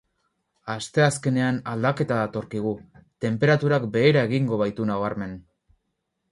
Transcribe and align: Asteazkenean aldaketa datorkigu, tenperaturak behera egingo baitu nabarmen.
Asteazkenean 0.75 1.59
aldaketa 1.73 2.17
datorkigu, 2.21 2.73
tenperaturak 3.27 3.87
behera 3.99 4.27
egingo 4.31 4.63
baitu 4.65 4.91
nabarmen. 4.93 5.41